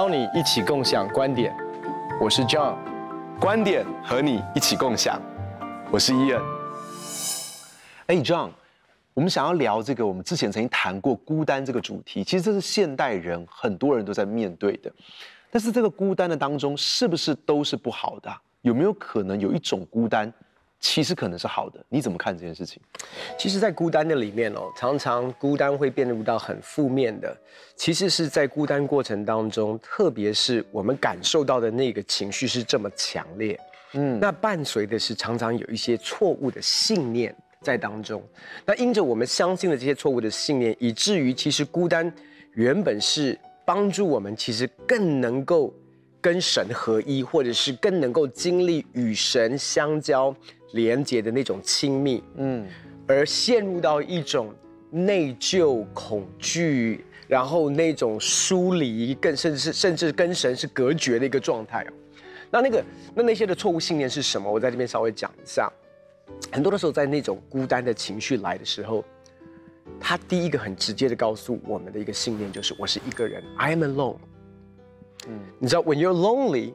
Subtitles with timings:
[0.00, 1.54] 邀你一起共享观点，
[2.18, 2.74] 我是 John，
[3.38, 5.20] 观点和你一起共享，
[5.90, 6.40] 我是 Ian。
[8.06, 8.48] 哎，John，
[9.12, 14.90] 我们想要聊这个，我们之前曾经谈过孤单这个主题，其实这是现代人很多人都在面对的。
[15.50, 18.34] 但是这个孤单的当中，是不是都是不好的？
[18.62, 20.32] 有没有可能有一种孤单？
[20.80, 22.80] 其实可能是好的，你怎么看这件事情？
[23.38, 27.36] 其实，在孤单的里面哦，常常孤单会变入到很负面的。
[27.76, 33.60] 其实是在孤单过程当中，特别是我们感受到的那个情绪是这么强烈，
[33.92, 38.22] 嗯，那伴随的是常常有一些错误的信念在当中。
[38.64, 42.10] 那因着我们相信的这些错误的信念，以至于其实孤单
[42.52, 45.74] 原本是帮助我们，其实更能够
[46.22, 50.34] 跟神合一，或者是更能够经历与神相交。
[50.72, 52.66] 连接的那种亲密，嗯，
[53.06, 54.54] 而陷入到一种
[54.90, 61.92] 内疚、恐惧，然后那种疏离，更甚至是甚至跟神是隔绝的一个状态哦。
[62.50, 64.50] 那那个那那些的错误信念是什么？
[64.50, 65.70] 我在这边稍微讲一下。
[66.52, 69.04] 很多的时候，在那种孤单的情绪来的时候，
[70.00, 74.16] 他第一个很直接的告诉我们的一个信念就是：我是一个人，I am alone。
[75.28, 76.72] 嗯，你知道，when you're lonely，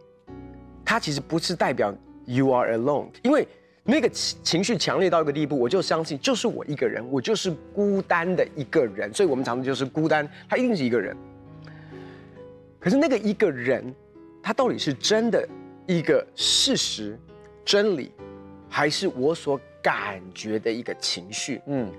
[0.84, 1.94] 它其实不是代表
[2.26, 3.48] you are alone，因为。
[3.88, 11.16] 那个情情绪强烈到一个地步，我就相信就是我一个人，我就是孤单的一个人，所以我们常常就是孤单，他一定是一个人。
[12.80, 13.94] 可是那个一个人，
[14.42, 15.48] 他到底是真的
[15.86, 17.16] 一个事实、
[17.64, 18.12] 真理，
[18.68, 21.62] 还是我所感觉的一个情绪？
[21.68, 21.92] 嗯，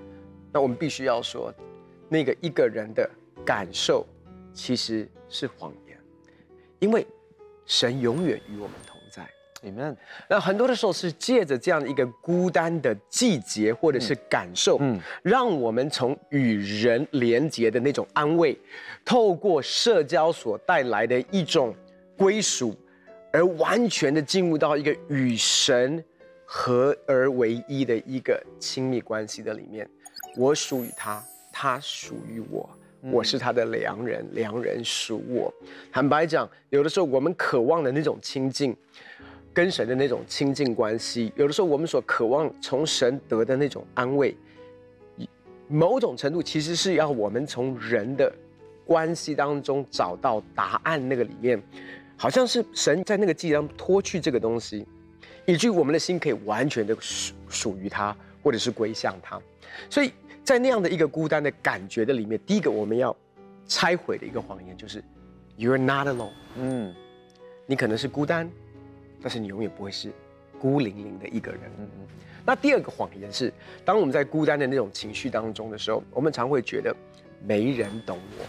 [0.51, 1.53] 那我们必须要说，
[2.09, 3.09] 那个一个人的
[3.45, 4.05] 感受
[4.53, 5.97] 其实是谎言，
[6.79, 7.07] 因为
[7.65, 8.96] 神永远与我们同。
[9.63, 9.95] Amen。
[10.29, 18.57] 那很多的时候是借着这样的一个孤单的季节或者是感受，嗯，让我们从与人连结的那种安慰，
[19.03, 21.73] 透过社交所带来的一种
[22.15, 22.75] 归属，
[23.31, 26.03] 而完全的进入到一个与神
[26.45, 29.89] 合而为一的一个亲密关系的里面。
[30.35, 32.69] 我属于他，他属于我，
[33.01, 35.51] 我是他的良人，良人属我。
[35.91, 38.77] 坦白讲，有的时候我们渴望的那种亲近。
[39.57, 44.37] 跟神的那种亲近关系，有的时候我们所渴望从神得的那种安慰，
[45.67, 48.31] 某种程度其实是要我们从人的
[48.85, 51.09] 关系当中找到答案。
[51.09, 51.59] 那个里面，
[52.15, 54.85] 好像是神在那个记忆当中脱去这个东西，
[55.47, 59.41] 以至于我们的心可以完全的属属于他，或者是归向他。
[59.89, 60.13] 所以
[60.43, 63.17] 在那样的一个孤单的感觉的里面，第一个我们要
[63.65, 65.03] 拆毁的一个谎言就是
[65.57, 66.29] ，You're not alone。
[66.57, 66.93] 嗯，
[67.65, 68.47] 你可能是孤单。
[69.21, 70.11] 但是你永远不会是
[70.59, 71.61] 孤零零的一个人。
[71.79, 72.07] 嗯嗯。
[72.45, 73.51] 那第二个谎言是，
[73.83, 76.95] 当我们在孤单的那种情绪当中的时候，我们常会觉得
[77.45, 78.45] 没人懂我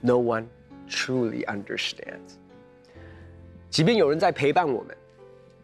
[0.00, 0.44] ，No one
[0.88, 2.36] truly understands。
[3.70, 4.96] 即便有人在陪伴我们，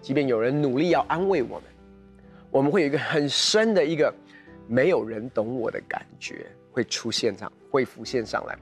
[0.01, 1.63] 即便有人努力要安慰我们，
[2.51, 4.13] 我们会有一个很深的一个
[4.67, 8.59] 没有人懂我的感觉会出现上，会浮现上来。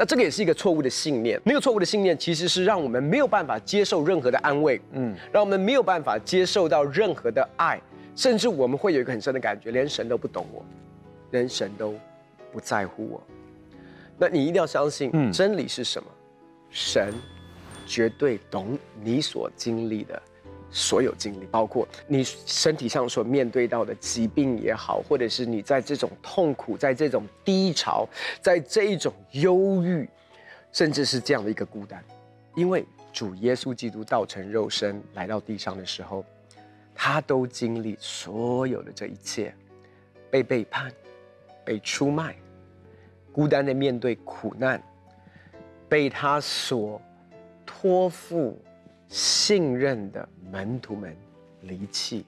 [0.00, 1.38] 那这个也是一个错误的信念。
[1.44, 7.78] 那个错误的信念其实是让我们没有办法接受任何的安慰，嗯，让我们没有办法接受到任何的爱，
[8.16, 10.64] 甚至我们会有一个很深的感觉，连神都不懂我，
[11.32, 11.94] 连神都
[12.50, 13.22] 不在乎我。
[14.16, 16.08] 那你一定要相信，真理是什么？
[16.70, 17.12] 神
[17.86, 20.22] 绝对懂你所经历的。
[20.70, 28.08] 所有经历，包括你身体上所面对到的疾病也好，或者是你在这种痛苦、在这种低潮、
[28.40, 30.08] 在这一种忧郁，
[30.72, 32.04] 甚至是这样的一个孤单，
[32.54, 36.24] 因为主耶稣基督道成肉身来到地上的时候，
[36.94, 39.52] 他都经历所有的这一切，
[40.30, 40.92] 被背叛、
[41.64, 42.36] 被出卖、
[43.32, 44.80] 孤单的面对苦难，
[45.88, 47.02] 被他所
[47.66, 48.56] 托付。
[49.10, 51.14] 信任的门徒们
[51.62, 52.24] 离弃，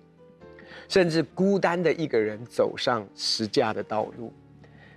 [0.89, 4.33] 甚至孤单的一个人走上十架的道路，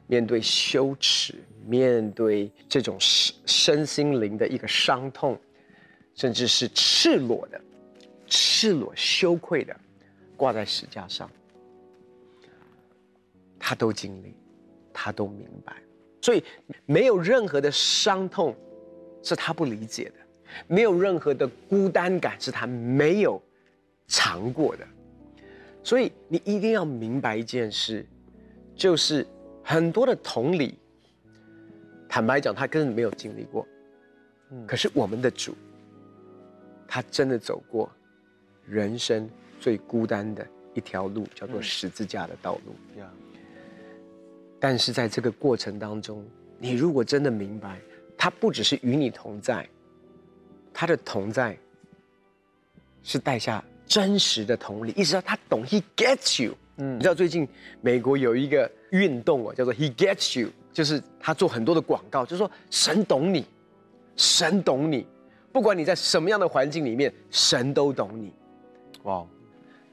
[0.08, 5.40] 面对羞耻，面对这种身心灵的一个伤痛，
[6.16, 7.62] 甚至是赤裸的、
[8.26, 9.76] 赤裸羞愧的
[10.36, 11.30] 挂在十架上，
[13.60, 14.34] 他都经历，
[14.92, 15.76] 他都明白，
[16.20, 16.44] 所以
[16.88, 18.56] 没有任何的伤痛
[19.22, 20.25] 是他不理解的。
[20.68, 23.42] 没有任何的孤单感是他没有
[24.08, 24.88] 尝过的，
[25.84, 28.06] 所以你一定要明白一件事，
[28.76, 29.26] 就是
[29.64, 30.78] 很多的同理，
[32.08, 33.68] 坦白讲，他根本没有经历过。
[34.68, 35.56] 可是我们的主，
[36.88, 37.92] 他真的走过
[38.66, 39.28] 人生
[39.60, 42.76] 最孤单的一条路，叫做十字架的道路。
[44.60, 46.26] 但是在这个过程当中，
[46.60, 47.82] 你如果真的明白，
[48.18, 49.68] 他不只是与你同在。
[50.78, 51.58] 他的同在
[53.02, 56.54] 是带下真实的同理，意思到他懂，He gets you。
[56.76, 57.48] 嗯，你知道最近
[57.80, 63.46] 美国有一个运动哦，叫做 He gets you，就是他做很多的广告，就是说神懂你，
[64.18, 65.08] 神懂你，
[65.54, 68.34] 不管你在什么样的环境里面，神都懂你。
[69.04, 69.26] 哇，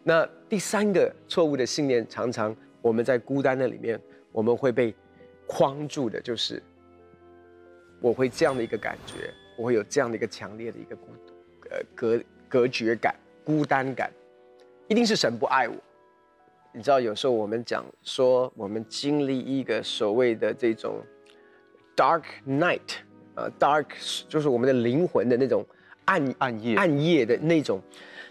[0.02, 4.00] 那第三个错误的信念，常常我们在孤单的里面，
[4.32, 4.93] 我们会被
[5.46, 6.61] 框住的，就是
[8.00, 11.34] 我会这样的一个感觉，我会有这样的一个强烈的一个孤独，
[11.70, 13.14] 呃，隔隔绝感、
[13.44, 14.10] 孤单感，
[14.88, 15.76] 一定是神不爱我。
[16.72, 21.02] 你知道，有时候我们讲说，我们经历一个所谓的这种
[21.94, 22.81] dark night，
[23.34, 23.87] 啊，dark
[24.26, 25.66] 就是我们的灵魂的那种
[26.06, 27.78] 暗暗夜暗夜的那种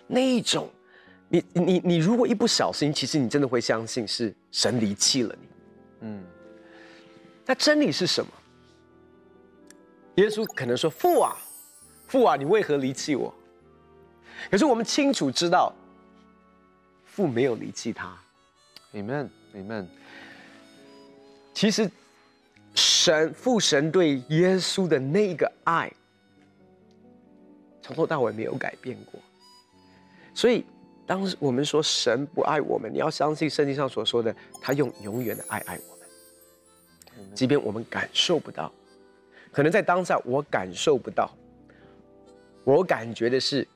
[0.07, 0.67] 那一种，
[1.29, 5.47] 你你你如果一不小心，其实你真的会相信是神离弃了你。
[6.01, 6.23] 嗯，
[7.45, 8.31] 那真理是什么？
[10.15, 11.35] 耶稣可能说：“父啊，
[12.07, 13.33] 父啊，你为何离弃我？”
[14.51, 15.73] 可是我们清楚知道，
[17.05, 18.17] 父没有离弃他。
[18.93, 19.85] Amen，Amen。
[21.53, 21.89] 其实，
[22.75, 25.91] 神父神对耶稣的那个爱，
[27.81, 29.19] 从头到尾没有改变过。
[30.33, 30.65] 所以，
[31.05, 38.71] 当我们说神不爱我们，你要相信圣经上所说的，他用永远的爱爱我们，即便我们感受不到，
[39.51, 41.31] 可能在当下我感受不到，
[42.63, 43.67] 我感觉的是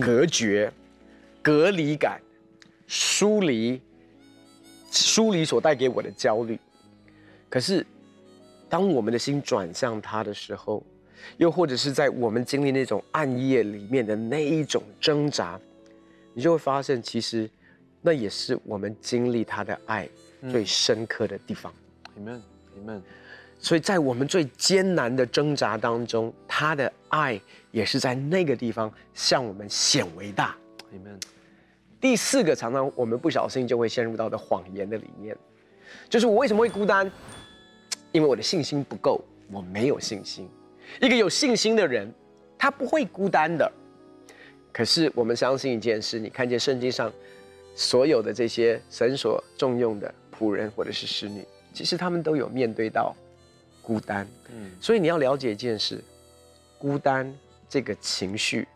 [0.00, 0.72] 隔绝、
[1.42, 2.20] 隔离感、
[2.86, 3.80] 疏离。
[4.94, 6.60] 疏离所带给我的焦虑，
[7.48, 7.86] 可是，
[8.68, 10.84] 当我们的心转向他的时候，
[11.38, 15.58] 又或者是在我们经历那种暗夜里面的那一种挣扎，
[16.34, 17.48] 你就会发现，其实
[18.02, 20.06] 那也是我们经历他的爱
[20.50, 21.72] 最深刻的地方。
[22.18, 23.00] Amen，Amen。
[23.62, 30.54] 所以在我们最艰难的挣扎当中，他的爱也是在那个地方向我们显为大。
[30.90, 31.18] 你们。
[32.00, 35.36] 第四个，常常我们不小心就会陷入到的谎言的里面，
[36.10, 37.08] 就是我为什么会孤单？
[38.10, 40.50] 因为我的信心不够，我没有信心。
[41.00, 42.12] 一个有信心的人，
[42.58, 43.70] 他不会孤单的。
[44.72, 47.12] 可是我们相信一件事，你看见圣经上
[47.76, 53.14] 所有的这些神所重用的仆人或者是使女，其实他们都有面对到
[53.82, 54.26] 孤单。
[54.50, 56.02] 嗯，所以你要了解一件事，
[56.78, 57.30] 孤单
[57.68, 58.66] 这个情绪，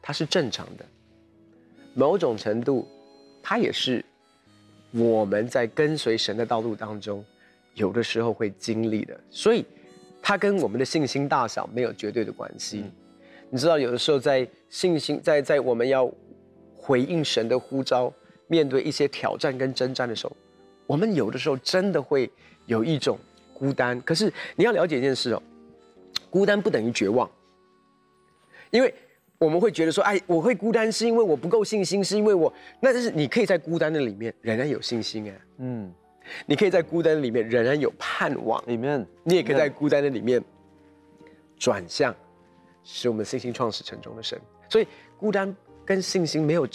[0.00, 0.84] 它是正常的。
[1.94, 2.88] 某种程度，
[3.42, 4.04] 它也是
[4.92, 7.24] 我们在跟随神的道路当中，
[7.74, 9.18] 有的时候会经历的。
[9.30, 9.64] 所以，
[10.22, 12.80] 它跟我们的信心大小没有绝对的关系。
[12.84, 12.92] 嗯、
[13.50, 16.10] 你知道，有的时候在信心在在我们要
[16.74, 18.12] 回应神的呼召，
[18.48, 20.36] 面对一些挑战跟征战的时候，
[20.86, 22.30] 我们有的时候真的会
[22.66, 23.18] 有一种
[23.54, 23.98] 孤单。
[24.02, 25.42] 可是你要了解一件事哦，
[26.28, 27.30] 孤单不等于绝望，
[28.70, 28.92] 因为。
[29.36, 35.92] 我们会觉得说，哎，我会孤单是因为我不够信心，是因为我，那就是你可以在孤单的里面仍然有信心哎，嗯，
[36.46, 40.42] 你可以在孤单的里面仍然有盼望，里面，你也可以在孤单的里面
[41.58, 42.14] 转向，
[42.84, 44.40] 使我们信心创始成终的神。
[44.70, 44.86] 所以
[45.18, 45.54] 孤单
[45.84, 46.66] 跟信心没有，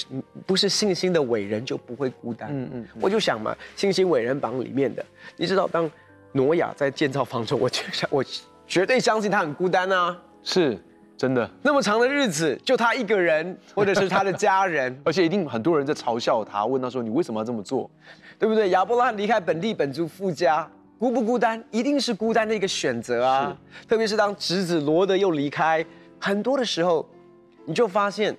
[0.45, 2.49] 不是信心的伟人就不会孤单。
[2.51, 5.03] 嗯嗯，我就想嘛，信心伟人榜里面的，
[5.37, 5.89] 你知道，当
[6.31, 8.23] 挪亚在建造方舟，我就想， 我
[8.67, 10.77] 绝对相信他很孤单啊，是。
[11.17, 17.91] 真的那么长的日子，就他一个人，或者是他的家人， 而且一定很多人在嘲笑他，问他说：“你为什么要这么做？
[18.39, 20.65] 对不对？”亚伯拉罕离开本地本族富家，
[20.97, 21.61] 孤不孤单？
[21.71, 23.53] 一定是孤单的一个选择啊！
[23.85, 25.85] 特别是当侄子罗德又离开，
[26.21, 27.05] 很多的时候，
[27.65, 28.33] 你就发现，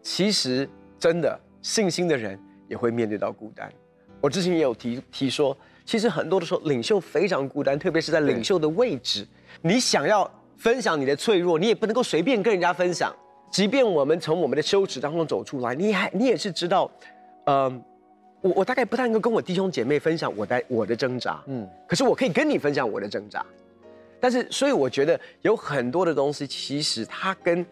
[0.00, 0.66] 其实
[0.98, 3.70] 真的信心的人也会面对到孤单。
[4.22, 5.54] 我之前也有提提说，
[5.92, 9.26] 其实很多的时候，领袖非常孤单，特别是在领袖的位置，
[9.60, 10.28] 你想要。
[10.56, 13.12] 分享你的脆弱，你也不能够随便跟人家分享。
[13.50, 16.88] 即便我们从我们的羞耻当中走出来，你还你也是知道，
[17.46, 17.82] 嗯、呃，
[18.42, 23.44] 我我大概不太能够跟我弟兄姐妹分享我的我的挣扎，嗯，可是我可以跟你分享我的挣扎。
[24.20, 27.66] 但是，所以我觉得有很多的东西，其实它跟。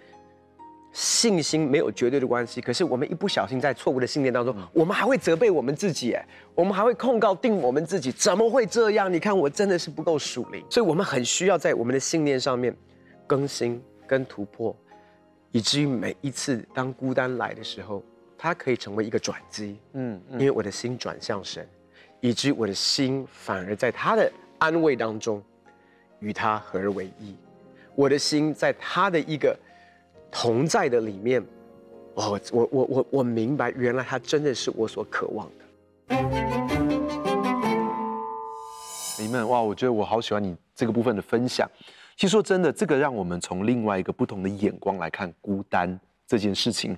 [0.92, 9.12] 信心没有绝对的关系，可是我们一不小心在错误的信念当中，我们还会责备我们自己，哎，我们还会控告定我们自己，怎么会这样？
[9.12, 12.76] 你看我真的是不够属灵，所以我们很需要在我们的信念上面
[13.24, 14.76] 更新跟突破，
[15.52, 18.02] 以至于每一次当孤单来的时候，
[18.36, 21.64] 它可以成为一个转机，嗯，因为我的心转向神，
[22.18, 24.28] 以至于我的心反而在他的
[24.58, 25.40] 安慰当中
[26.18, 27.36] 与他合而为一，
[27.94, 29.56] 我的心在他的一个。
[30.30, 31.44] 同在的里面，
[32.14, 36.16] 我我我我我明白，原来他真的是我所渴望的。
[39.18, 41.68] 你们哇，我觉得我好喜欢你这个部分的分享，
[42.16, 46.96] 其实说真的，这个让我们从另外一个不同的眼光来看孤单这件事情。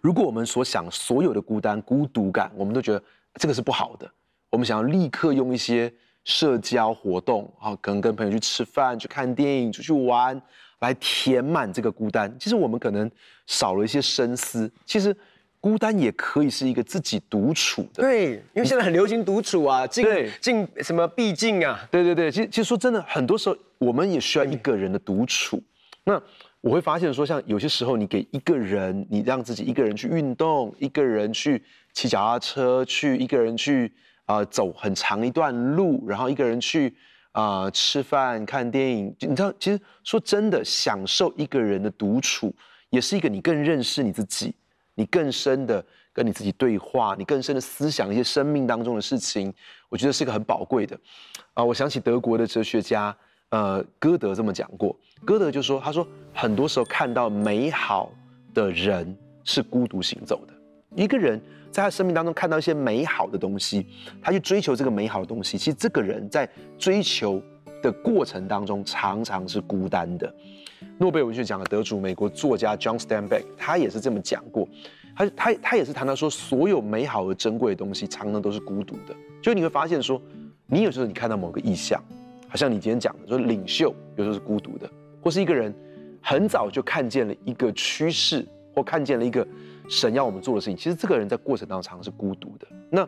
[0.00, 3.02] 如果我们所想所有的孤单、孤独感，我们都觉得
[3.34, 4.08] 这个是不好的，
[4.50, 10.40] 我们想要立刻用一些社交活动，啊，可能跟朋友去吃饭、去看电影、出去玩，
[10.80, 12.34] 来填满这个孤单。
[12.38, 13.10] 其实我们可能
[13.46, 14.70] 少了一些深思。
[14.84, 15.16] 其实。
[15.58, 25.60] 孤单也可以是一个自己独处的，对，因为现在很流行独处啊，进对进什么毕竟啊，对对对，其实其实说真的，很多时候我们也需要一个人的独处。
[26.04, 26.22] 那
[26.60, 31.60] 我会发现说，像有些时候你给一个人，你让自己一个人去运动，一个人去
[31.92, 33.90] 骑脚踏车，去一个人去
[34.26, 36.94] 啊、呃、走很长一段路，然后一个人去
[37.36, 42.50] 啊、吃饭看电影，你知道，其实说真的，享受一个人的独处，
[42.88, 44.54] 也是一个你更认识你自己。
[44.94, 49.52] 你更深的跟你自己对话，你更深的思想一些生命当中的事情，
[49.90, 50.98] 我觉得是一个很宝贵的。
[51.52, 53.14] 啊，我想起德国的哲学家，
[53.50, 54.98] 呃，歌德这么讲过。
[55.22, 58.10] 歌德就说，他说很多时候看到美好
[58.54, 59.14] 的人
[59.44, 60.54] 是孤独行走的。
[60.94, 61.40] 一个人
[61.70, 63.86] 在他生命当中看到一些美好的东西，
[64.22, 67.42] 他去追求这个美好的东西，其实这个人在追求
[67.82, 70.32] 的过程当中常常是孤单的。
[70.98, 74.66] 诺贝尔文学奖的得主，美国作家 John Steinbeck，他也是这么讲过。
[75.14, 79.14] 他他他也是谈到说，所有美好而珍贵的东西，常常都是孤独的。
[79.42, 80.20] 就你会发现说，
[80.66, 82.02] 你有时候你看到某个意象，
[82.48, 84.90] 好像你今天讲的，说领袖有时候是孤独的，
[85.22, 85.74] 或是一个人
[86.22, 89.46] 很早就看见了一个趋势，或看见了一个
[89.88, 92.66] 神要我们做的事情，其实这个人在过程当中常常是孤独的。
[92.90, 93.06] 那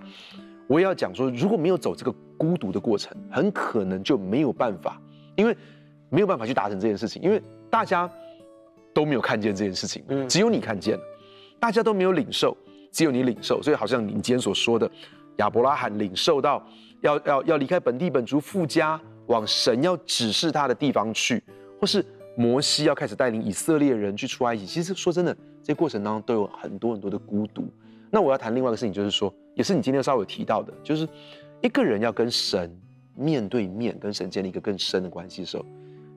[0.67, 5.01] 我也要讲说，如果没有走这个孤独的过程，很可能就没有办法，
[5.37, 5.57] 因为
[6.09, 7.43] 没有办法去达成这件事情，因为。
[7.71, 8.11] 大家
[8.95, 11.03] 都没有看见这件事情，只有你看见了。
[11.61, 12.57] 大家都没有领受，
[12.91, 13.63] 只有你领受。
[13.63, 14.91] 所以好像你今天所说的，
[15.37, 16.67] 亚伯拉罕领受到
[17.03, 21.45] 要要要离开本地本族父家，往神要指示他的地方去，
[21.79, 22.03] 或是
[22.39, 24.65] 摩西要开始带领以色列人去出埃及。
[24.65, 25.37] 其实说真的，
[25.69, 27.69] 这些过程当中都有很多很多的孤独。
[28.11, 31.07] 那我要谈另外一个事情，就是说，也是你今天稍微提到的，就是
[31.61, 32.75] 一个人要跟神
[33.15, 35.67] 面对面，跟神建立一个更深的关系的时候。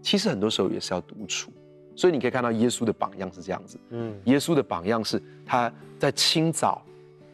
[0.02, 1.52] 其实很多时候也是要独处，
[1.98, 3.78] 所以你可以看到耶稣的榜样是这样子。
[3.90, 6.82] 嗯，耶稣的榜样是他在清早，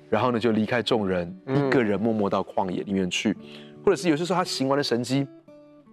[0.09, 3.37] 然后呢就离开众人，一个人默默到旷野里面去，
[3.85, 5.27] 或者是有些时候他行完了神迹，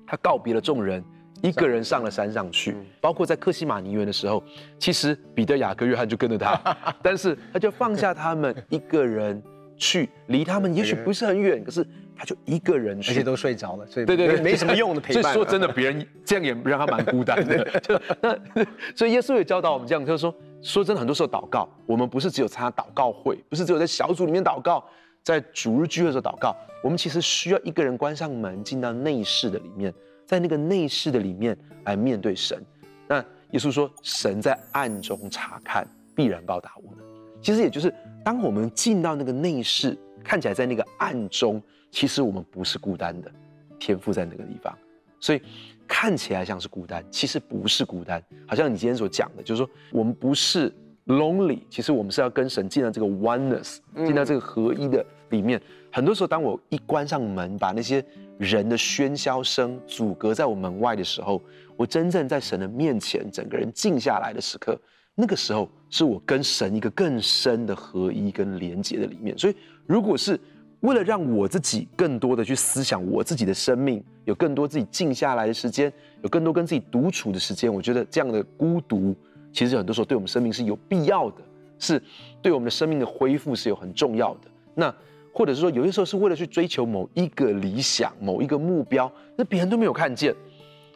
[0.06, 1.04] 他告别了众人，
[1.42, 2.76] 一个人上了山上去。
[3.00, 4.42] 包括在克西马尼园的时候，
[4.78, 9.42] 其实彼得、雅各、约翰就跟着他， 但是他就放下他们一个人
[9.76, 11.86] 去，离他们也许不是很远，可是。
[12.16, 15.20] 他就一个人去，而且都睡着了，所以对对对，没什么用的陪伴。
[15.20, 17.64] 所以说真的，别人这样也让他蛮孤单的。
[17.82, 18.38] 就那，
[18.94, 24.84] 所以耶稣也教导我们这样，就是说，说真的，很多时候祷告，我们不是只有参加祷告会，不是只有在小组里面祷告，
[25.24, 29.92] 在主日聚会的时候祷告，我们其实需要一个人关上门，进到内室的里面，
[30.26, 32.62] 在那个内室的里面来面对神。
[33.06, 33.18] 那
[33.50, 37.04] 耶稣说，神在暗中查看，必然报答我们。
[37.40, 37.92] 其实也就是，
[38.24, 41.62] 当我们进到那个内室，看起来在那个暗中。
[41.90, 43.30] 其实我们不是孤单的，
[43.78, 44.76] 天赋在那个地方，
[45.20, 45.40] 所以
[45.86, 48.20] 看起来像是孤单，其实不是孤单。
[48.48, 50.74] 好像你今天所讲的，就是说我们不是
[51.06, 55.62] lonely，其实我们是要跟神进到这个 oneness，进到这个合一的里面。
[55.92, 58.04] 很多时候，当我一关上门，把那些
[58.38, 61.42] 人的喧嚣声阻隔在我门外的时候，
[61.76, 64.78] 我真正在神的面前，整个人静下来的时刻，
[65.14, 69.36] 那个时候是我跟神一个更深的合一跟连接的里面。
[69.38, 69.54] 所以，
[69.86, 70.38] 如果是
[70.80, 75.90] 为了让我自己更多的去思想我自己的生命，有更多自己静下来的时间，
[76.22, 79.14] 有更多跟自己独处的时间，我觉得这样的孤独，
[79.52, 81.36] 其实很多时候对我们生命是有必要的，
[81.78, 82.02] 是
[82.42, 84.50] 对我们的生命的恢复是有很重要的。
[84.74, 84.94] 那
[85.34, 90.32] 或者是说，有些时候是为了去追求某一个理想、某一个目标，那别人都没有看见，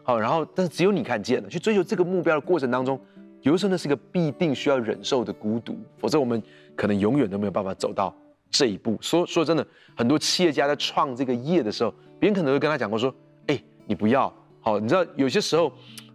[0.05, 1.49] 好，然后但是只有你看见了。
[1.49, 2.99] 去追求这个目标的过程当中，
[3.43, 6.41] 有的时候那是一个必定需要忍受的孤独，否则我们
[6.77, 8.15] 可能永远都没有办法走到。
[8.51, 9.67] 这一步说说真的，
[9.97, 13.15] 很多企业家在创这个业的时候，别人可能会跟他讲过说
[13.49, 15.67] ：“哎，你不要好。”你知道有些时候，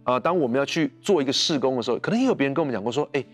[0.02, 3.24] 啊、呃，当我们要去做一个试工的时候，可能也有别人跟我们讲过说：“哎，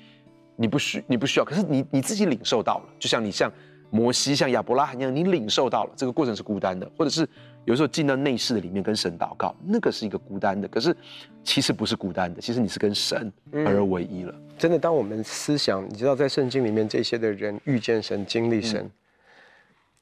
[0.56, 3.50] 你不需你不需要。”可是你你自己领受到了，就像你像
[3.90, 7.28] 摩西、像亚伯拉罕一样，你领受到了这个过程是孤单的，或者是
[7.64, 10.66] 有时候进到内室的里面跟神祷告，那个是一个孤单的。
[10.68, 10.96] 可是
[11.44, 14.32] 其实不是孤单的，其实你是跟神而为一了。
[14.34, 18.90] 嗯真的，当我们思想，你知道，在圣经里面这些的人遇见神、经历神，嗯、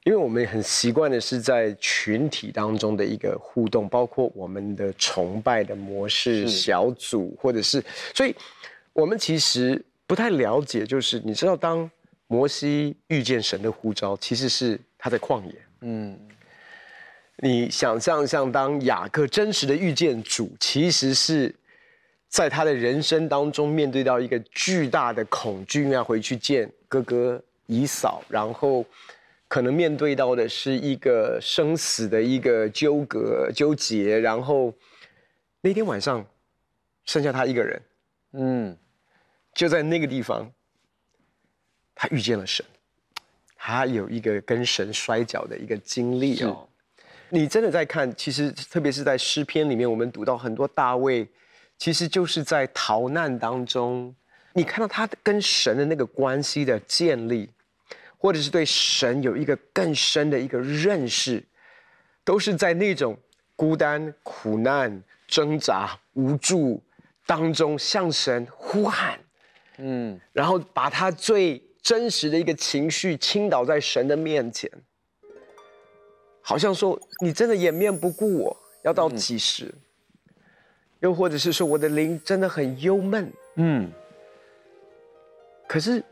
[0.02, 7.80] 因为我们很习惯的是在群体当中的一个互动，包括我们的崇拜的模式、小组，或者是，
[8.12, 8.34] 所以
[8.92, 11.88] 我们其实不太了解，就是你知道，当
[12.28, 16.16] 摩西遇见神的呼召，其实是他在旷野，嗯，
[17.38, 21.54] 你想象像当雅各真实的遇见主，其实是
[22.28, 28.84] 在他的人生当中面对到一个巨大的恐惧，要回去见哥哥以扫，然后
[29.48, 34.74] 可能面对到的是一个生死的一个纠葛纠结，然后
[35.62, 36.22] 那天晚上
[37.06, 37.82] 剩下他一个人，
[38.32, 38.76] 嗯，
[39.54, 40.52] 就在那个地方，
[42.00, 42.64] 他遇见了神，
[43.56, 46.68] 他有一个跟神摔跤的一个经历哦。
[47.28, 51.28] 你真的在看，其实特别是在诗篇里面，我们读到很多大卫，
[51.76, 54.14] 其实就是在逃难当中，
[54.52, 57.50] 你看到他跟神的那个关系的建立，
[58.16, 61.44] 或者是对神有一个更深的一个认识，
[62.22, 63.18] 都是在那种
[63.56, 66.80] 孤单、苦难、挣扎、无助
[67.26, 69.18] 当中向神呼喊，
[69.78, 74.70] 嗯，然后把他最真实的一个情绪倾倒在神的面前。
[76.40, 79.66] 好像说你真的掩面不顾我，要到几时？
[79.66, 79.80] 嗯、
[81.00, 83.92] 又或者是说我的灵真的很忧闷，嗯。
[85.66, 86.02] 可是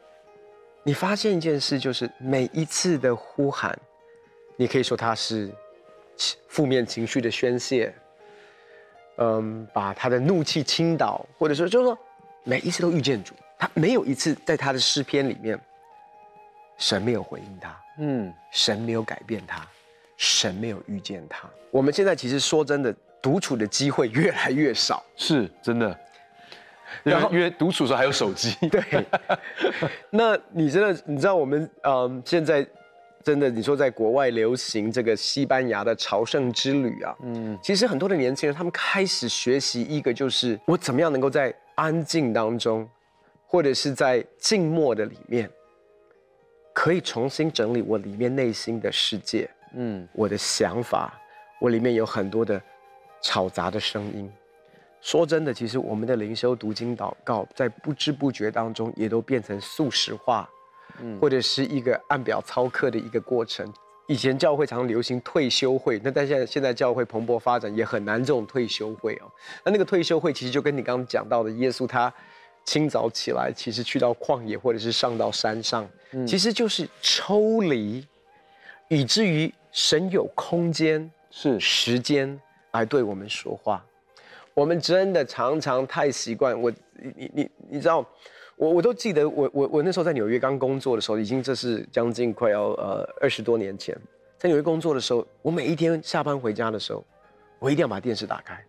[0.82, 3.78] 你发现一件事，就是每一次的呼喊，
[4.56, 5.50] 你可以说它是
[6.49, 7.94] 负面情绪的宣泄，
[9.16, 11.99] 嗯，把他的怒气倾倒，或者说就是说
[12.44, 15.58] 每一次都遇见主，他没有一次在他的诗篇里面，
[16.76, 19.66] 神没有回应他，嗯，神没有改变他。
[20.18, 21.46] 神没有遇见他。
[21.70, 25.98] 我们现在其实说真的，独处的机会越来越少，是真的。
[27.02, 28.56] 然后因为独处的时候还有手机。
[28.70, 28.82] 对。
[30.08, 32.66] 那你真的，你知道我们嗯，现在
[33.22, 42.88] 真的，你说在国外流行这个西班牙的朝圣之旅啊，嗯，其实很多的年轻人他们开始学习一个，就是我怎么样能够在安静当中，
[43.47, 45.50] 或者是在静默的里面，
[46.73, 49.49] 可以重新整理我里面内心的世界。
[49.75, 51.19] 嗯，我的想法，
[51.61, 52.61] 我里面有很多的
[53.23, 54.30] 吵杂的声音。
[55.00, 60.49] 说真的，其实我们的灵修、读经、祷告，在不知不觉当中，也都变成速食化，
[61.00, 63.73] 嗯，或者是一个按表操课的一个过程。
[64.09, 69.30] 以前教会常常流行退休会，那但现在现在教会蓬勃发展，也很难这种退休会哦。
[69.65, 72.13] 那那个退休会，其实就跟你刚刚讲到的，耶稣他
[72.67, 78.07] 清早起来，其实去到旷野，或者是上到山上，嗯，其实就是抽离，
[78.89, 79.50] 以至于。
[79.73, 81.61] 神有空间是。
[81.61, 82.41] 时间
[82.73, 83.85] 来对我们说话，
[84.55, 87.99] 我们真的常常太习惯我，你你你你知道，
[88.57, 93.95] 我我都记得我我我那时候在纽约刚工作的时候，已经这是将近快要呃二十多年前，
[94.39, 97.05] 在纽约工作的时候，我每一天下班回家的时候，
[97.59, 98.65] 我一定要把电视打开，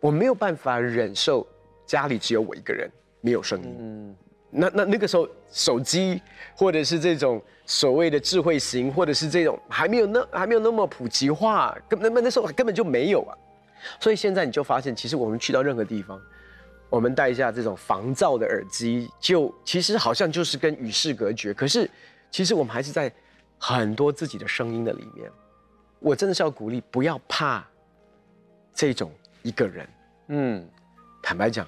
[0.00, 1.46] 我没有办法忍受
[1.86, 2.90] 家里只有我一个人
[3.22, 3.76] 没有声音。
[3.80, 4.14] 嗯
[4.54, 6.20] 那那那个时候，手机
[6.54, 13.32] 或者是这种所谓的智慧型，或者是这种还没有那还没有那么普及化，根本那那时候根本就没有啊。
[13.98, 16.20] 所以现在你就发现，其实我们去到任何地方，
[16.90, 21.54] 我们戴一下这种防噪的耳机，就其实好像就是跟与世隔绝。
[21.54, 21.90] 可是
[22.30, 23.10] 其实我们还是在
[23.56, 25.30] 很多自己的声音的里面。
[25.98, 27.66] 我真的是要鼓励，不要怕
[28.74, 29.10] 这种
[29.42, 29.88] 一个人。
[30.28, 30.68] 嗯，
[31.22, 31.66] 坦白讲，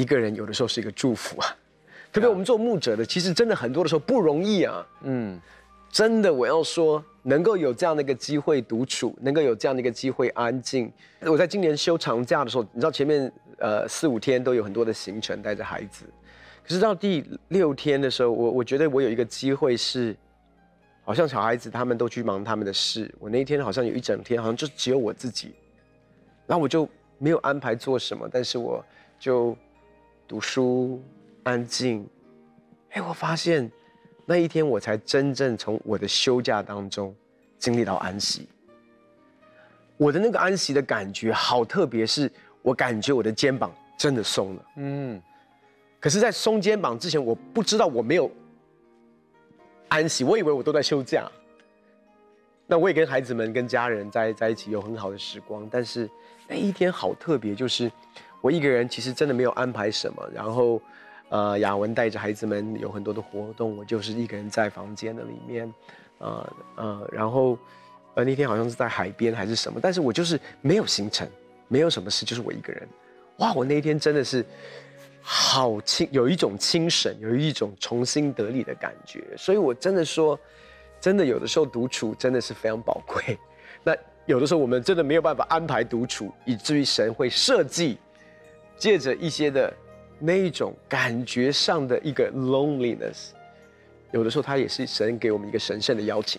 [0.00, 1.56] 一个人有的时候是一个祝福啊。
[2.12, 4.84] 特别我们做牧者的，其实真的很多的时候不容易啊。
[5.02, 5.38] 嗯，
[5.92, 10.92] 真的，我要说，能够有这样的一个机会独处，能够有这样的一个机会安静。
[11.20, 16.04] 我在今年休长假的时候，你知道前面呃四五天都有很多的行程带着孩子，
[16.66, 20.16] 可是到第六天的时候，我我觉得我有一个机会是，
[21.04, 25.54] 好像小孩子他们都去忙他们的事，我那一天好像有一整天，好像就只有我自己，
[26.46, 28.84] 然后我就没有安排做什么，但是我
[29.18, 29.56] 就
[30.30, 31.02] 读书。
[31.42, 32.06] 安静，
[32.90, 33.68] 哎，我发现
[34.26, 37.12] 那一天我才真正从我的休假当中
[37.58, 38.46] 经历到安息。
[39.96, 42.30] 我的那个安息的感觉好特别，是
[42.62, 44.64] 我感觉我的肩膀真的松了。
[44.76, 45.20] 嗯，
[45.98, 48.30] 可是，在松肩膀之前，我不知道我没有
[49.88, 51.28] 安息，我以为我都在休假。
[52.66, 56.08] 那我也跟孩子们、跟家人在在一起有很好的时光，但是
[56.46, 57.90] 那一天好特别，就是
[58.40, 60.80] 我一个人其实真的没有安排什么，然后。
[61.32, 65.72] 呃，雅文带着孩子们有很多的活动，我就是一个人在房间的里面，
[66.18, 67.56] 呃呃，然后
[68.16, 71.28] 呃那天好像是在海边还是什么，但是我就是没有行程，
[71.68, 72.88] 没有什么事，就是我一个人。
[73.36, 74.44] 哇，我那一天真的是
[75.22, 79.22] 好清，有一种清神，有一种重新得力的感觉。
[79.36, 80.36] 所以我真的说，
[81.00, 83.38] 真的有的时候独处真的是非常宝贵。
[83.84, 83.94] 那
[84.26, 87.98] 有的时候我们真的没有办法安排独处，以至于神会设计
[88.80, 89.72] 借着一些的。
[90.22, 93.30] 那一种感觉上的一个 loneliness，
[94.12, 96.38] 有的时候它也是神给我们一个神圣的邀请。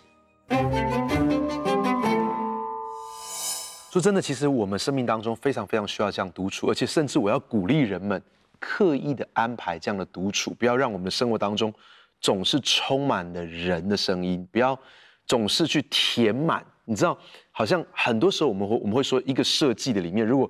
[3.92, 8.22] 说真的，其实我们生命当中非常非常需要这样独处，而且甚至我要鼓励人们
[8.60, 11.74] 刻意的安排这样的独处，不要让我们的生活当中
[12.20, 14.80] 总是充满了人的声音，不要
[15.26, 16.64] 总是去填满。
[16.86, 17.18] 你知道，
[17.50, 20.48] 好像很多时候我们会我们会说，一个设计的里面如果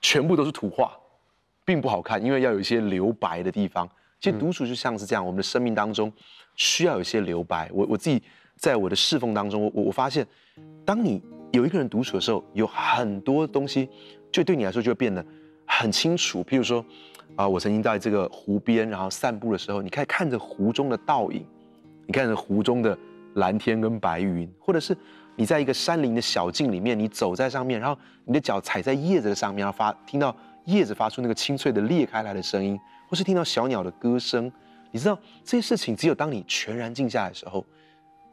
[0.00, 0.98] 全部都是图画，
[1.64, 3.88] 并不好看，因为要有一些留白的地方。
[4.20, 6.12] 其实独处就像是这样，我们的生命当中
[6.54, 7.68] 需要有一些留白。
[7.72, 8.22] 我我自己
[8.56, 10.24] 在我的侍奉当中，我我发现，
[10.84, 11.20] 当你
[11.50, 13.88] 有一个人独处的时候，有很多东西，
[14.30, 15.24] 就对你来说就会变得
[15.66, 16.42] 很清楚。
[16.44, 16.80] 譬如说，
[17.34, 21.44] 啊、呃，我曾经在这个湖边，然后散步的时候，你可以看着湖中的倒影，
[22.06, 22.96] 你看着湖中的
[23.34, 24.96] 蓝天跟白云，或者是
[25.34, 34.50] 你在一个山林的小径里面，你走在上面，然后你的脚踩在叶子的上面，然后发听到叶子发出那个清脆的裂开来的声音，或是听到小鸟的歌声。
[34.90, 37.64] 你知道这些事情，只有当你全然静下来的时候，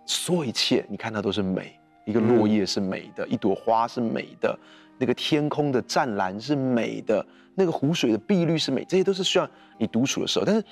[0.05, 1.75] 所有一切你看到都是美。
[2.05, 4.57] 一个落叶是美的，一朵花是美的，
[4.97, 10.45] 那个天空的湛蓝是美的，那个湖水的碧绿是美，这些都是需要你独处的时候。
[10.45, 10.63] 但是，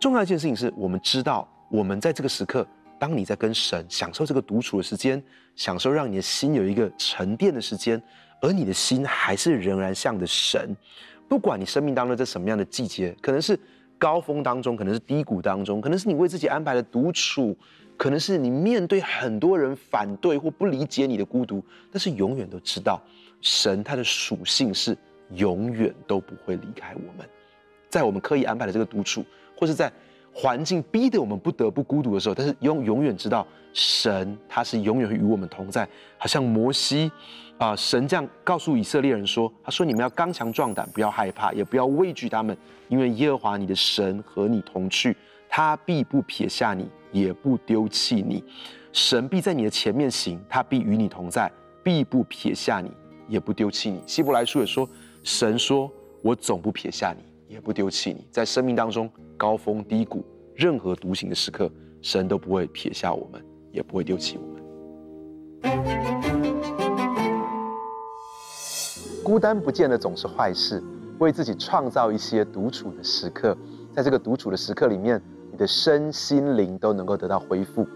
[0.00, 2.66] 重要一件事情是我们知道，我们在这个时刻，
[2.98, 5.22] 当你在跟神享受这个独处的时间，
[5.54, 8.02] 享受让你的心有一个沉淀的时间，
[8.44, 10.76] 而你的心还是仍然向着神。
[11.26, 13.58] 不管你生命当中在什么样的季节，可能是
[13.98, 17.56] 高峰当中，可能是低谷当中，可能是你为自己安排的独处。
[17.96, 23.00] 可能是你面对很多人反对或不理解你的孤独，但是永远都知道，
[23.40, 24.98] 神他的属性是
[25.30, 27.24] 永远都不会离开我们。
[27.88, 29.24] 在我们刻意安排的这个独处，
[29.56, 29.92] 或是在
[30.34, 35.88] 环境逼得我们不得不孤独的时候，但是永永远知道，神他是永远会与我们同在。
[36.18, 37.10] 好像摩西
[37.56, 42.56] 啊、神这样告诉以色列人说：“他说你们要刚强壮胆，不要害怕，也不要畏惧他们，
[42.88, 45.16] 因为耶和华你的神和你同去，
[45.48, 48.42] 他必不撇下你。”也不丢弃你，
[48.92, 51.48] 神必在你的前面行，他必与你同在，
[51.80, 52.90] 必不撇下你，
[53.28, 54.02] 也不丢弃你。
[54.04, 54.90] 希伯来书也说，
[55.22, 55.88] 神说
[56.22, 61.70] ：“我总不撇下你，也不丢弃你。”在生命当中高峰低谷，任何独行的时刻，
[62.02, 64.62] 神都不会撇下我们，也不会丢弃我们。
[69.22, 70.82] 孤单不见得总是坏事，
[71.18, 73.56] 为自己创造一些独处的时刻，
[73.92, 75.20] 在这个独处的时刻里面。
[75.52, 77.86] 你的身心灵都能够得到恢复，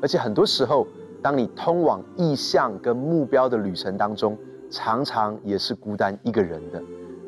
[0.00, 0.86] 而且很多时候，
[1.20, 4.38] 当你通往意向跟目标的旅程当中，
[4.70, 6.80] 常常也是孤单一个人的。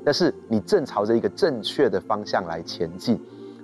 [0.05, 3.21] 但是你正朝着一个正确的方向来前进。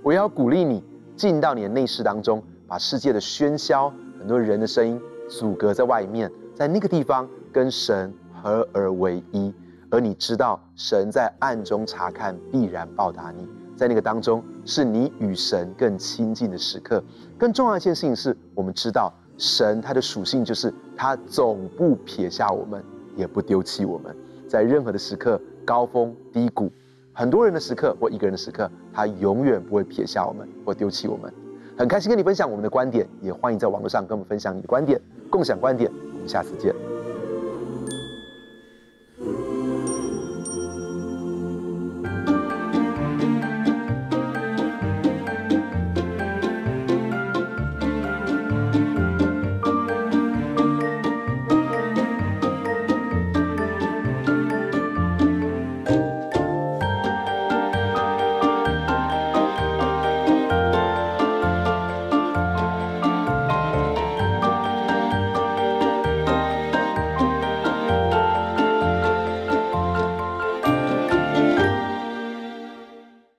[0.07, 0.85] 我要鼓励你
[1.17, 9.53] 进到你的内室当中，把世界的喧嚣、很多人的声音阻隔在外面，在那个地方跟神合而为一，
[9.91, 13.49] 而你知道神在暗中查看，必然报答你。
[13.75, 17.03] 在那个当中，是你与神更亲近的时刻。
[17.37, 22.81] 更重要一件事情是，我们知道神他的属性就是他总不撇下我们，
[23.17, 24.17] 也不丢弃我们。
[24.47, 26.71] 在任何的时刻，高峰低谷，
[27.19, 31.33] 很多人的时刻或一个人的时刻，他永远不会撇下我们或丢弃我们。
[31.75, 35.01] 很开心跟你分享我们的观点，也欢迎在网络上跟我们分享你的观点，
[35.31, 35.91] 共享观点。
[36.13, 36.75] 我们下次见。